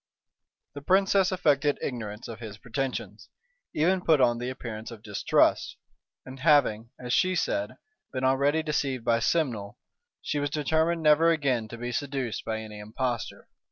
The 0.73 0.81
princess 0.81 1.31
affected 1.31 1.77
ignorance 1.79 2.27
of 2.27 2.39
his 2.39 2.57
pretensions; 2.57 3.29
even 3.75 4.01
put 4.01 4.19
on 4.19 4.39
the 4.39 4.49
appearance 4.49 4.89
of 4.89 5.03
distrust: 5.03 5.77
and 6.25 6.39
having, 6.39 6.89
as 6.99 7.13
she 7.13 7.35
said, 7.35 7.77
been 8.11 8.23
already 8.23 8.63
deceived 8.63 9.05
by 9.05 9.19
Simnel, 9.19 9.77
she 10.19 10.39
was 10.39 10.49
determined 10.49 11.03
never 11.03 11.29
again 11.29 11.67
to 11.67 11.77
be 11.77 11.91
seduced 11.91 12.43
by 12.43 12.61
any 12.61 12.79
impostor. 12.79 13.47